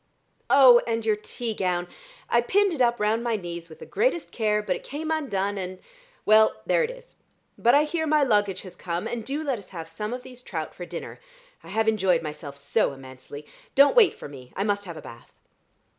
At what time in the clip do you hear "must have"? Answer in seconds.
14.63-14.97